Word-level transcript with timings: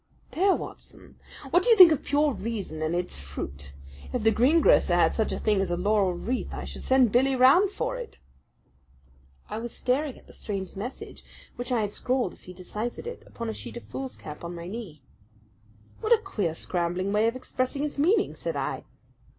There, 0.31 0.55
Watson! 0.55 1.19
What 1.51 1.61
do 1.61 1.69
you 1.69 1.77
think 1.77 1.91
of 1.91 2.03
pure 2.03 2.33
reason 2.33 2.81
and 2.81 2.95
its 2.95 3.19
fruit? 3.19 3.73
If 4.11 4.23
the 4.23 4.31
green 4.31 4.59
grocer 4.59 4.95
had 4.95 5.13
such 5.13 5.31
a 5.31 5.37
thing 5.37 5.61
as 5.61 5.69
a 5.69 5.77
laurel 5.77 6.15
wreath, 6.15 6.51
I 6.55 6.63
should 6.63 6.81
send 6.81 7.11
Billy 7.11 7.35
round 7.35 7.69
for 7.69 7.97
it." 7.97 8.17
I 9.47 9.59
was 9.59 9.71
staring 9.75 10.17
at 10.17 10.25
the 10.25 10.33
strange 10.33 10.75
message 10.75 11.23
which 11.55 11.71
I 11.71 11.81
had 11.81 11.93
scrawled, 11.93 12.33
as 12.33 12.45
he 12.45 12.53
deciphered 12.55 13.05
it, 13.05 13.21
upon 13.27 13.47
a 13.47 13.53
sheet 13.53 13.77
of 13.77 13.83
foolscap 13.83 14.43
on 14.43 14.55
my 14.55 14.65
knee. 14.67 15.03
"What 15.99 16.11
a 16.13 16.17
queer, 16.23 16.55
scrambling 16.55 17.13
way 17.13 17.27
of 17.27 17.35
expressing 17.35 17.83
his 17.83 17.99
meaning!" 17.99 18.33
said 18.33 18.55
I. 18.55 18.85